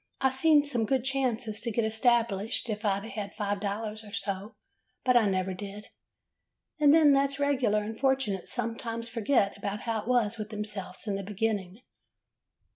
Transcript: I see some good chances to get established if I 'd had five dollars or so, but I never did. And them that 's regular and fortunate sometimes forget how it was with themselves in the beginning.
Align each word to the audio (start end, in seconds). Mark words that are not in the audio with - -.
I 0.19 0.29
see 0.31 0.63
some 0.65 0.87
good 0.87 1.03
chances 1.03 1.61
to 1.61 1.69
get 1.69 1.85
established 1.85 2.69
if 2.71 2.83
I 2.85 2.99
'd 2.99 3.09
had 3.11 3.35
five 3.35 3.59
dollars 3.59 4.03
or 4.03 4.11
so, 4.13 4.55
but 5.05 5.15
I 5.15 5.29
never 5.29 5.53
did. 5.53 5.89
And 6.79 6.91
them 6.91 7.13
that 7.13 7.29
's 7.33 7.39
regular 7.39 7.83
and 7.83 7.95
fortunate 7.95 8.49
sometimes 8.49 9.09
forget 9.09 9.63
how 9.63 10.01
it 10.01 10.07
was 10.07 10.39
with 10.39 10.49
themselves 10.49 11.05
in 11.05 11.17
the 11.17 11.21
beginning. 11.23 11.83